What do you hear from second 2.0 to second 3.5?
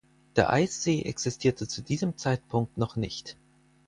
Zeitpunkt noch nicht.